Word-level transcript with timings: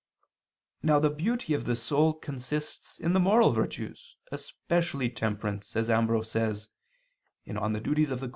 Now 0.81 0.97
the 0.97 1.11
beauty 1.11 1.53
of 1.53 1.65
the 1.65 1.75
soul 1.75 2.13
consists 2.15 2.97
in 2.99 3.13
the 3.13 3.19
moral 3.19 3.51
virtues, 3.51 4.17
especially 4.31 5.11
temperance, 5.11 5.75
as 5.75 5.91
Ambrose 5.91 6.31
says 6.31 6.69
(De 7.45 7.53
Offic. 7.53 8.29